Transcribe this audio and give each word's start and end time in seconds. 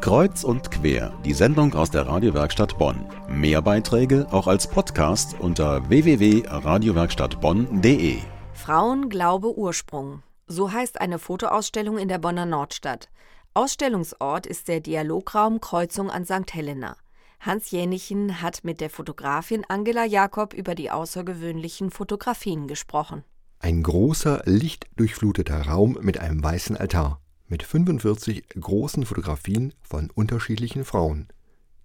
Kreuz 0.00 0.44
und 0.44 0.70
quer, 0.70 1.12
die 1.24 1.32
Sendung 1.32 1.74
aus 1.74 1.90
der 1.90 2.06
Radiowerkstatt 2.06 2.78
Bonn. 2.78 3.04
Mehr 3.28 3.60
Beiträge 3.60 4.28
auch 4.30 4.46
als 4.46 4.68
Podcast 4.68 5.34
unter 5.40 5.88
www.radiowerkstattbonn.de. 5.88 8.18
Frauen 8.52 9.08
Glaube 9.08 9.58
Ursprung. 9.58 10.22
So 10.46 10.70
heißt 10.72 11.00
eine 11.00 11.18
Fotoausstellung 11.18 11.98
in 11.98 12.06
der 12.08 12.18
Bonner 12.18 12.46
Nordstadt. 12.46 13.08
Ausstellungsort 13.54 14.46
ist 14.46 14.68
der 14.68 14.78
Dialograum 14.80 15.60
Kreuzung 15.60 16.10
an 16.10 16.24
St. 16.24 16.54
Helena. 16.54 16.96
Hans 17.40 17.72
Jänichen 17.72 18.40
hat 18.40 18.60
mit 18.62 18.80
der 18.80 18.90
Fotografin 18.90 19.64
Angela 19.68 20.04
Jakob 20.04 20.54
über 20.54 20.74
die 20.74 20.90
außergewöhnlichen 20.90 21.90
Fotografien 21.90 22.66
gesprochen. 22.68 23.24
Ein 23.58 23.82
großer, 23.82 24.42
lichtdurchfluteter 24.44 25.66
Raum 25.66 25.98
mit 26.00 26.20
einem 26.20 26.42
weißen 26.42 26.76
Altar, 26.76 27.20
mit 27.48 27.62
45 27.62 28.48
großen 28.60 29.04
Fotografien 29.04 29.74
von 29.80 30.10
unterschiedlichen 30.10 30.84
Frauen. 30.84 31.28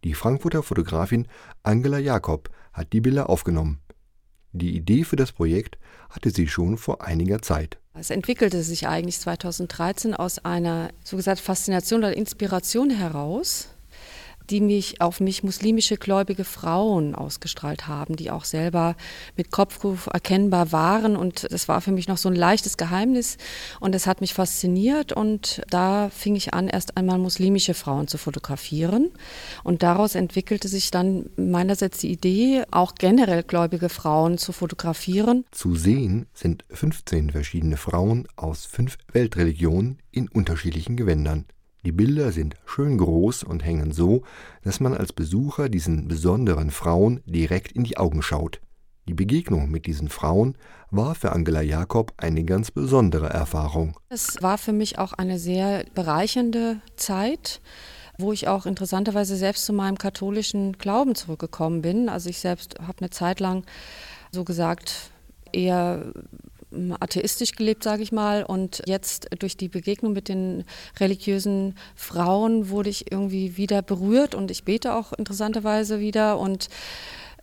Die 0.04 0.14
Frankfurter 0.14 0.64
Fotografin 0.64 1.28
Angela 1.64 1.98
Jakob 1.98 2.50
hat 2.74 2.92
die 2.94 3.02
Bilder 3.02 3.30
aufgenommen. 3.30 3.80
Die 4.52 4.76
Idee 4.76 5.04
für 5.04 5.16
das 5.16 5.32
Projekt 5.32 5.78
hatte 6.10 6.30
sie 6.30 6.48
schon 6.48 6.78
vor 6.78 7.02
einiger 7.02 7.42
Zeit. 7.42 7.80
Es 7.96 8.10
entwickelte 8.10 8.64
sich 8.64 8.88
eigentlich 8.88 9.20
2013 9.20 10.14
aus 10.14 10.44
einer 10.44 10.90
so 11.04 11.16
gesagt 11.16 11.40
Faszination 11.40 12.00
oder 12.00 12.16
Inspiration 12.16 12.90
heraus, 12.90 13.73
die 14.50 14.62
mich 14.62 15.02
auf 15.02 15.20
mich 15.20 15.44
muslimische 15.44 15.98
gläubige 15.98 16.44
Frauen 16.44 17.16
ausgestrahlt 17.16 17.88
haben, 17.88 18.16
die 18.16 18.32
auch 18.32 18.46
selber 18.46 18.96
mit 19.38 19.52
Kopfruf 19.52 20.08
erkennbar 20.08 20.72
waren. 20.72 21.16
Und 21.16 21.52
das 21.52 21.68
war 21.68 21.82
für 21.82 21.92
mich 21.92 22.08
noch 22.08 22.18
so 22.18 22.30
ein 22.30 22.36
leichtes 22.36 22.78
Geheimnis. 22.78 23.38
Und 23.80 23.96
es 23.96 24.08
hat 24.08 24.22
mich 24.22 24.34
fasziniert. 24.34 25.14
Und 25.14 25.62
da 25.70 26.10
fing 26.10 26.36
ich 26.36 26.54
an, 26.54 26.68
erst 26.68 26.98
einmal 26.98 27.18
muslimische 27.18 27.74
Frauen 27.74 28.08
zu 28.08 28.18
fotografieren. 28.18 29.12
Und 29.64 29.84
daraus 29.84 30.16
entwickelte 30.16 30.68
sich 30.68 30.92
dann 30.92 31.30
meinerseits 31.36 32.00
die 32.00 32.12
Idee, 32.12 32.64
auch 32.72 32.96
generell 32.96 33.44
gläubige 33.44 33.90
Frauen 33.90 34.38
zu 34.38 34.52
fotografieren. 34.52 35.46
Zu 35.52 35.76
sehen 35.76 36.28
sind 36.34 36.66
15 36.70 37.32
verschiedene 37.32 37.78
Frauen 37.78 38.28
aus 38.36 38.66
fünf 38.66 38.98
Weltreligionen 39.12 40.00
in 40.12 40.28
unterschiedlichen 40.28 40.98
Gewändern. 40.98 41.46
Die 41.86 41.92
Bilder 41.92 42.32
sind 42.32 42.56
schön 42.66 42.98
groß 42.98 43.44
und 43.44 43.66
hängen 43.66 43.92
so, 43.92 44.24
dass 44.64 44.80
man 44.80 44.94
als 44.94 45.12
Besucher 45.12 45.68
diesen 45.68 46.08
besonderen 46.08 46.72
Frauen 46.72 47.22
direkt 47.26 47.74
in 47.74 47.84
die 47.84 47.98
Augen 47.98 48.22
schaut. 48.22 48.62
Die 49.10 49.14
Begegnung 49.14 49.70
mit 49.70 49.86
diesen 49.86 50.08
Frauen 50.08 50.58
war 50.92 51.14
für 51.14 51.34
Angela 51.34 51.62
Jakob 51.62 52.14
eine 52.16 52.46
ganz 52.46 52.72
besondere 52.72 53.28
Erfahrung. 53.28 54.00
Es 54.08 54.42
war 54.42 54.58
für 54.58 54.72
mich 54.72 54.98
auch 54.98 55.12
eine 55.12 55.40
sehr 55.40 55.84
bereichernde 55.94 56.80
Zeit, 56.96 57.60
wo 58.18 58.32
ich 58.32 58.48
auch 58.48 58.66
interessanterweise 58.66 59.36
selbst 59.36 59.66
zu 59.66 59.74
meinem 59.74 59.98
katholischen 59.98 60.78
Glauben 60.78 61.16
zurückgekommen 61.16 61.82
bin. 61.82 62.08
Also 62.08 62.30
ich 62.30 62.40
selbst 62.40 62.80
habe 62.80 63.00
eine 63.00 63.10
Zeit 63.10 63.42
lang 63.42 63.66
so 64.32 64.46
gesagt 64.46 65.12
eher 65.52 66.14
atheistisch 67.00 67.54
gelebt, 67.54 67.84
sage 67.84 68.04
ich 68.04 68.12
mal. 68.12 68.44
Und 68.44 68.82
jetzt 68.86 69.30
durch 69.40 69.58
die 69.58 69.70
Begegnung 69.70 70.14
mit 70.14 70.30
den 70.30 70.64
religiösen 71.00 71.76
Frauen 71.96 72.70
wurde 72.70 72.90
ich 72.90 73.12
irgendwie 73.12 73.58
wieder 73.58 73.82
berührt 73.82 74.36
und 74.36 74.52
ich 74.52 74.64
bete 74.64 74.96
auch 74.96 75.14
interessanterweise 75.14 76.00
wieder 76.00 76.40
und 76.40 76.70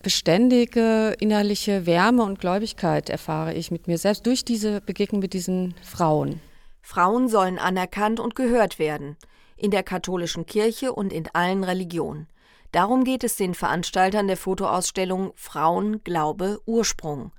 beständige 0.03 1.14
innerliche 1.19 1.87
Wärme 1.87 2.22
und 2.22 2.41
Gläubigkeit 2.41 3.11
erfahre 3.11 3.55
ich 3.55 3.70
mit 3.70 3.87
mir 3.87 3.98
selbst 3.98 4.27
durch 4.27 4.45
diese 4.45 4.81
Begegnung 4.81 5.20
mit 5.20 5.34
diesen 5.34 5.75
Frauen. 5.83 6.41
Frauen 6.81 7.28
sollen 7.28 7.59
anerkannt 7.59 8.19
und 8.19 8.34
gehört 8.34 8.78
werden, 8.78 9.17
in 9.56 9.70
der 9.70 9.83
katholischen 9.83 10.47
Kirche 10.47 10.92
und 10.92 11.12
in 11.12 11.28
allen 11.34 11.65
Religionen. 11.65 12.27
Darum 12.72 13.05
geht 13.05 13.25
es 13.25 13.37
den 13.37 13.55
Veranstaltern 13.55 14.27
der 14.27 14.37
Fotoausstellung 14.37 15.33
Frauen, 15.34 16.03
Glaube, 16.05 16.61
Ursprung. 16.67 17.33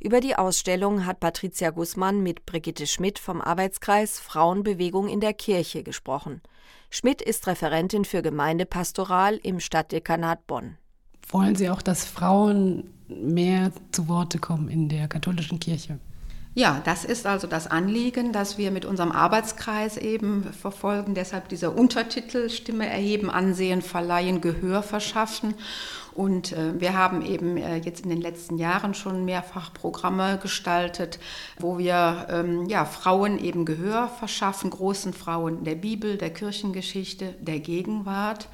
Über 0.00 0.20
die 0.20 0.36
Ausstellung 0.36 1.06
hat 1.06 1.18
Patricia 1.18 1.70
Gußmann 1.70 2.22
mit 2.22 2.46
Brigitte 2.46 2.86
Schmidt 2.86 3.18
vom 3.18 3.40
Arbeitskreis 3.40 4.20
Frauenbewegung 4.20 5.08
in 5.08 5.18
der 5.18 5.34
Kirche 5.34 5.82
gesprochen. 5.82 6.40
Schmidt 6.88 7.20
ist 7.20 7.48
Referentin 7.48 8.04
für 8.04 8.22
Gemeindepastoral 8.22 9.40
im 9.42 9.58
Stadtdekanat 9.58 10.46
Bonn. 10.46 10.76
Wollen 11.30 11.56
Sie 11.56 11.68
auch, 11.68 11.82
dass 11.82 12.04
Frauen 12.04 12.94
mehr 13.08 13.72
zu 13.90 14.06
Worte 14.06 14.38
kommen 14.38 14.68
in 14.68 14.88
der 14.88 15.08
katholischen 15.08 15.58
Kirche? 15.58 15.98
Ja, 16.58 16.82
das 16.84 17.04
ist 17.04 17.24
also 17.24 17.46
das 17.46 17.68
Anliegen, 17.68 18.32
das 18.32 18.58
wir 18.58 18.72
mit 18.72 18.84
unserem 18.84 19.12
Arbeitskreis 19.12 19.96
eben 19.96 20.42
verfolgen. 20.42 21.14
Deshalb 21.14 21.48
dieser 21.48 21.76
Untertitel 21.76 22.50
Stimme 22.50 22.88
erheben, 22.88 23.30
Ansehen 23.30 23.80
verleihen, 23.80 24.40
Gehör 24.40 24.82
verschaffen. 24.82 25.54
Und 26.14 26.50
äh, 26.50 26.80
wir 26.80 26.94
haben 26.94 27.24
eben 27.24 27.58
äh, 27.58 27.76
jetzt 27.76 28.02
in 28.02 28.10
den 28.10 28.20
letzten 28.20 28.58
Jahren 28.58 28.94
schon 28.94 29.24
mehrfach 29.24 29.72
Programme 29.72 30.40
gestaltet, 30.42 31.20
wo 31.60 31.78
wir 31.78 32.26
ähm, 32.28 32.66
ja, 32.66 32.84
Frauen 32.86 33.38
eben 33.38 33.64
Gehör 33.64 34.08
verschaffen, 34.08 34.70
großen 34.70 35.12
Frauen 35.12 35.62
der 35.62 35.76
Bibel, 35.76 36.18
der 36.18 36.30
Kirchengeschichte, 36.30 37.36
der 37.40 37.60
Gegenwart. 37.60 38.48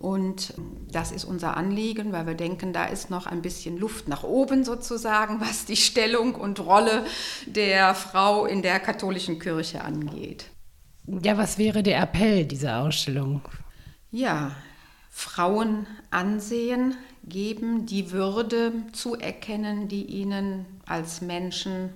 Und 0.00 0.54
das 0.90 1.12
ist 1.12 1.24
unser 1.24 1.58
Anliegen, 1.58 2.10
weil 2.12 2.26
wir 2.26 2.34
denken, 2.34 2.72
da 2.72 2.86
ist 2.86 3.10
noch 3.10 3.26
ein 3.26 3.42
bisschen 3.42 3.76
Luft 3.76 4.08
nach 4.08 4.22
oben 4.24 4.64
sozusagen, 4.64 5.40
was 5.40 5.66
die 5.66 5.76
Stellung 5.76 6.34
und 6.34 6.58
Rolle 6.60 7.04
der 7.46 7.94
Frau 7.94 8.46
in 8.46 8.62
der 8.62 8.80
katholischen 8.80 9.38
Kirche 9.38 9.84
angeht. 9.84 10.46
Ja, 11.06 11.36
was 11.36 11.58
wäre 11.58 11.82
der 11.82 12.00
Appell 12.00 12.44
dieser 12.46 12.80
Ausstellung? 12.80 13.42
Ja, 14.10 14.52
Frauen 15.10 15.86
ansehen, 16.10 16.94
geben, 17.24 17.84
die 17.84 18.10
Würde 18.10 18.72
zuerkennen, 18.92 19.88
die 19.88 20.04
ihnen 20.04 20.64
als 20.86 21.20
Menschen 21.20 21.90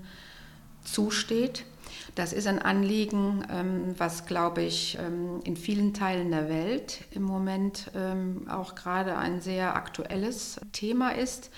zusteht. 0.83 1.65
Das 2.15 2.33
ist 2.33 2.47
ein 2.47 2.61
Anliegen, 2.61 3.45
ähm, 3.51 3.95
was, 3.99 4.27
glaube 4.27 4.63
ich, 4.63 4.99
ähm, 5.01 5.41
in 5.45 5.57
vielen 5.57 5.95
Teilen 5.95 6.31
der 6.31 6.49
Welt 6.49 7.01
im 7.11 7.23
Moment 7.23 7.91
ähm, 7.95 8.47
auch 8.49 8.75
gerade 8.75 9.17
ein 9.17 9.41
sehr 9.41 9.75
aktuelles 9.75 10.61
Thema 10.73 11.11
ist. 11.11 11.51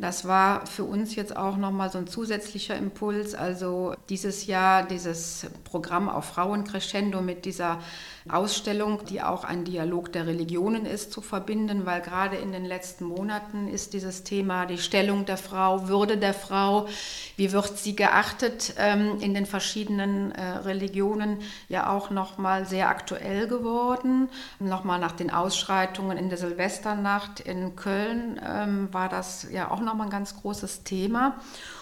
Das 0.00 0.28
war 0.28 0.64
für 0.64 0.84
uns 0.84 1.16
jetzt 1.16 1.36
auch 1.36 1.56
nochmal 1.56 1.90
so 1.90 1.98
ein 1.98 2.06
zusätzlicher 2.06 2.76
Impuls. 2.76 3.34
Also 3.34 3.96
dieses 4.08 4.46
Jahr 4.46 4.84
dieses 4.84 5.46
Programm 5.64 6.08
auf 6.08 6.26
Frauen 6.26 6.62
Crescendo 6.62 7.20
mit 7.20 7.44
dieser 7.44 7.80
Ausstellung, 8.28 9.00
die 9.06 9.22
auch 9.22 9.42
ein 9.42 9.64
Dialog 9.64 10.12
der 10.12 10.26
Religionen 10.26 10.86
ist, 10.86 11.12
zu 11.12 11.20
verbinden, 11.20 11.84
weil 11.84 12.00
gerade 12.00 12.36
in 12.36 12.52
den 12.52 12.64
letzten 12.64 13.06
Monaten 13.06 13.66
ist 13.66 13.92
dieses 13.92 14.22
Thema 14.22 14.66
die 14.66 14.78
Stellung 14.78 15.24
der 15.24 15.36
Frau, 15.36 15.88
Würde 15.88 16.16
der 16.16 16.34
Frau, 16.34 16.86
wie 17.36 17.52
wird 17.52 17.78
sie 17.78 17.96
geachtet 17.96 18.74
ähm, 18.78 19.18
in 19.20 19.34
den 19.34 19.46
verschiedenen 19.46 20.32
äh, 20.32 20.42
Religionen 20.42 21.38
ja 21.68 21.90
auch 21.90 22.10
nochmal 22.10 22.66
sehr 22.66 22.88
aktuell 22.88 23.48
geworden. 23.48 24.28
Nochmal 24.60 25.00
nach 25.00 25.12
den 25.12 25.32
Ausschreitungen 25.32 26.18
in 26.18 26.28
der 26.28 26.38
Silvesternacht 26.38 27.40
in 27.40 27.74
Köln 27.76 28.40
ähm, 28.46 28.88
war 28.92 29.08
das 29.08 29.46
ja 29.50 29.70
auch 29.70 29.80
nochmal 29.88 30.06
ein 30.06 30.10
ganz 30.10 30.40
großes 30.40 30.84
Thema. 30.84 31.40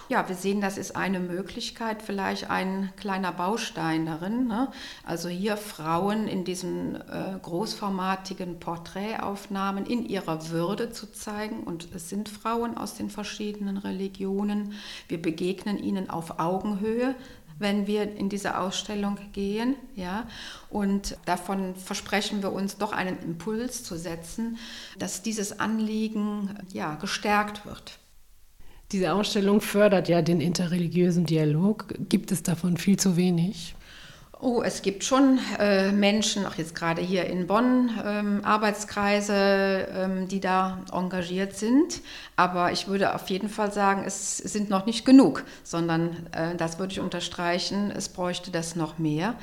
Ja, 0.09 0.29
wir 0.29 0.37
sehen, 0.37 0.61
das 0.61 0.79
ist 0.79 0.95
eine 0.95 1.19
Möglichkeit, 1.19 2.01
vielleicht 2.01 2.49
ein 2.49 2.93
kleiner 2.97 3.33
Baustein 3.33 4.07
darin. 4.07 4.47
Ne? 4.47 4.69
Also 5.05 5.29
hier 5.29 5.57
Frauen 5.57 6.29
in 6.29 6.45
diesen 6.45 6.95
äh, 6.95 7.39
großformatigen 7.43 8.61
Porträtaufnahmen 8.61 9.85
in 9.85 10.07
ihrer 10.07 10.51
Würde 10.51 10.91
zu 10.91 11.11
zeigen. 11.11 11.65
Und 11.65 11.89
es 11.95 12.09
sind 12.09 12.29
Frauen 12.29 12.77
aus 12.77 12.95
den 12.95 13.11
verschiedenen 13.11 13.79
Religionen. 13.79 14.75
Wir 15.09 15.21
begegnen 15.21 15.79
ihnen 15.79 16.09
auf 16.09 16.39
Augenhöhe 16.39 17.17
wenn 17.59 17.87
wir 17.87 18.17
in 18.17 18.29
diese 18.29 18.59
Ausstellung 18.59 19.19
gehen, 19.33 19.77
ja, 19.95 20.27
und 20.71 21.17
davon 21.25 21.75
versprechen 21.77 22.43
wir 22.43 22.53
uns 22.53 22.77
doch 22.77 22.93
einen 22.93 23.19
Impuls 23.19 23.83
zu 23.83 23.97
setzen, 23.97 24.59
dass 24.99 25.23
dieses 25.23 25.59
Anliegen 25.59 26.51
ja 26.73 26.95
gestärkt 26.97 27.67
wird. 27.67 27.99
Diese 28.93 29.13
Ausstellung 29.13 29.61
fördert 29.61 30.09
ja 30.09 30.23
den 30.23 30.41
interreligiösen 30.41 31.27
Dialog. 31.27 31.93
Gibt 32.09 32.31
es 32.31 32.43
davon 32.43 32.77
viel 32.77 32.99
zu 32.99 33.17
wenig? 33.17 33.75
Oh, 34.39 34.61
es 34.63 34.83
gibt 34.83 35.03
schon 35.03 35.39
äh, 35.59 35.93
Menschen, 35.93 36.45
auch 36.45 36.57
jetzt 36.57 36.75
gerade 36.75 37.01
hier 37.01 37.25
in 37.25 37.47
Bonn, 37.47 37.91
ähm, 38.05 38.45
Arbeitskreise, 38.45 39.89
ähm, 39.95 40.29
die 40.29 40.41
da 40.41 40.85
engagiert 40.93 41.57
sind. 41.57 42.03
Aber 42.37 42.71
ich 42.71 42.87
würde 42.87 43.15
auf 43.15 43.31
jeden 43.31 43.49
Fall 43.49 43.73
sagen, 43.73 44.05
es 44.07 44.37
sind 44.37 44.69
noch 44.69 44.85
nicht 44.85 45.07
genug, 45.07 45.45
sondern 45.65 46.27
äh, 46.33 46.55
das 46.55 46.79
würde 46.79 46.93
ich 46.93 47.01
unterstreichen, 47.01 47.91
es 47.91 48.11
bräuchte 48.11 48.51
das 48.51 48.77
noch 48.77 48.99
mehr, 48.99 49.37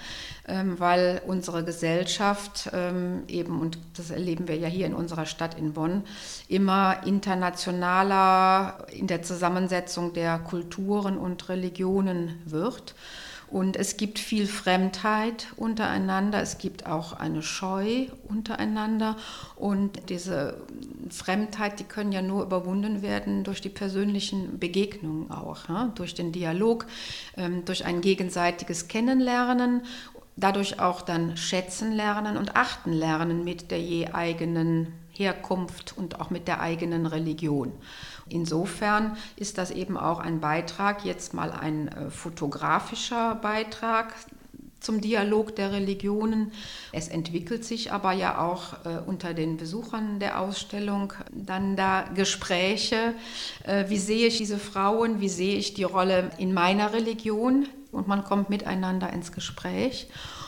ähm, 0.47 0.79
weil 0.79 1.23
unsere 1.25 1.63
Gesellschaft 1.63 2.69
ähm, 2.71 3.23
eben, 3.27 3.61
und 3.61 3.79
das 3.97 4.11
erleben 4.11 4.47
wir 4.47 4.57
ja 4.57 4.67
hier 4.67 4.85
in 4.85 4.93
unserer 4.93 5.25
Stadt 5.25 5.57
in 5.57 5.73
Bonn, 5.73 6.03
immer 6.47 7.01
internationaler 7.03 8.85
in 8.91 9.07
der 9.07 9.23
Zusammensetzung 9.23 10.13
der 10.13 10.37
Kulturen 10.37 11.17
und 11.17 11.49
Religionen 11.49 12.43
wird. 12.45 12.93
Und 13.47 13.77
es 13.77 13.97
gibt 13.97 14.19
viel 14.19 14.47
Fremdheit 14.47 15.47
untereinander, 15.55 16.41
es 16.41 16.57
gibt 16.57 16.85
auch 16.85 17.13
eine 17.13 17.41
Scheu 17.41 18.07
untereinander. 18.27 19.15
Und 19.55 20.09
diese 20.09 20.57
Fremdheit, 21.09 21.79
die 21.79 21.83
können 21.83 22.11
ja 22.11 22.21
nur 22.21 22.43
überwunden 22.43 23.01
werden 23.01 23.43
durch 23.43 23.61
die 23.61 23.69
persönlichen 23.69 24.59
Begegnungen 24.59 25.31
auch, 25.31 25.65
durch 25.95 26.15
den 26.15 26.31
Dialog, 26.31 26.85
ähm, 27.37 27.65
durch 27.65 27.85
ein 27.85 28.01
gegenseitiges 28.01 28.87
Kennenlernen 28.87 29.81
dadurch 30.35 30.79
auch 30.79 31.01
dann 31.01 31.37
schätzen 31.37 31.91
lernen 31.91 32.37
und 32.37 32.55
achten 32.55 32.91
lernen 32.91 33.43
mit 33.43 33.71
der 33.71 33.79
je 33.79 34.07
eigenen 34.07 34.93
Herkunft 35.13 35.95
und 35.97 36.19
auch 36.19 36.29
mit 36.29 36.47
der 36.47 36.59
eigenen 36.61 37.05
Religion. 37.05 37.71
Insofern 38.29 39.17
ist 39.35 39.57
das 39.57 39.71
eben 39.71 39.97
auch 39.97 40.19
ein 40.19 40.39
Beitrag, 40.39 41.05
jetzt 41.05 41.33
mal 41.33 41.51
ein 41.51 41.87
äh, 41.87 42.09
fotografischer 42.09 43.35
Beitrag 43.35 44.13
zum 44.83 45.01
Dialog 45.01 45.55
der 45.55 45.71
Religionen. 45.71 46.51
Es 46.91 47.07
entwickelt 47.07 47.63
sich 47.63 47.91
aber 47.91 48.11
ja 48.11 48.39
auch 48.39 48.85
äh, 48.85 48.99
unter 49.05 49.33
den 49.33 49.57
Besuchern 49.57 50.19
der 50.19 50.39
Ausstellung 50.39 51.13
dann 51.31 51.75
da 51.75 52.03
Gespräche. 52.13 53.13
Äh, 53.63 53.85
wie 53.89 53.97
sehe 53.97 54.27
ich 54.27 54.37
diese 54.37 54.59
Frauen? 54.59 55.21
Wie 55.21 55.29
sehe 55.29 55.55
ich 55.55 55.73
die 55.73 55.83
Rolle 55.83 56.31
in 56.37 56.53
meiner 56.53 56.93
Religion? 56.93 57.67
Und 57.91 58.07
man 58.07 58.23
kommt 58.23 58.49
miteinander 58.49 59.11
ins 59.13 59.31
Gespräch. 59.31 60.07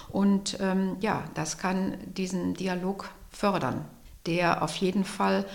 Und 0.09 0.57
ähm, 0.59 0.97
ja, 0.99 1.23
das 1.33 1.57
kann 1.57 1.97
diesen 2.05 2.53
Dialog 2.53 3.09
fördern, 3.29 3.85
der 4.25 4.61
auf 4.63 4.75
jeden 4.75 5.05
Fall 5.05 5.45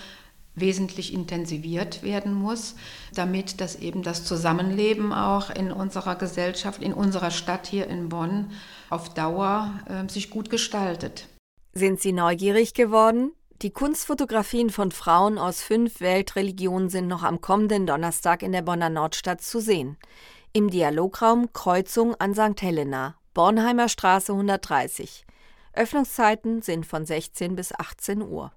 wesentlich 0.55 1.15
intensiviert 1.15 2.03
werden 2.03 2.35
muss, 2.35 2.75
damit 3.15 3.61
das 3.61 3.77
eben 3.77 4.03
das 4.03 4.25
Zusammenleben 4.25 5.13
auch 5.13 5.51
in 5.51 5.73
unserer 5.73 6.17
Gesellschaft, 6.17 6.83
in 6.83 6.93
unserer 6.93 7.31
Stadt 7.31 7.67
hier 7.67 7.87
in 7.87 8.09
Bonn 8.09 8.51
auf 8.91 9.15
Dauer 9.15 9.73
äh, 9.87 10.11
sich 10.11 10.31
gut 10.31 10.51
gestaltet. 10.51 11.29
Sind 11.73 12.01
Sie 12.01 12.13
neugierig 12.13 12.75
geworden? 12.75 13.33
Die 13.63 13.71
Kunstfotografien 13.71 14.71
von 14.71 14.91
Frauen 14.91 15.39
aus 15.39 15.63
fünf 15.63 16.01
Weltreligionen 16.01 16.89
sind 16.89 17.09
noch 17.09 17.23
am 17.23 17.41
kommenden 17.41 17.87
Donnerstag 17.87 18.43
in 18.43 18.53
der 18.53 18.63
Bonner 18.63 18.89
Nordstadt 18.89 19.43
zu 19.43 19.61
sehen. 19.61 19.99
Im 20.53 20.71
Dialograum 20.71 21.53
Kreuzung 21.53 22.15
an 22.17 22.35
St. 22.35 22.61
Helena, 22.63 23.17
Bornheimer 23.35 23.89
Straße 23.89 24.33
130. 24.33 25.25
Öffnungszeiten 25.81 26.61
sind 26.61 26.85
von 26.85 27.07
16 27.07 27.57
bis 27.57 27.73
18 27.73 28.21
Uhr. 28.21 28.53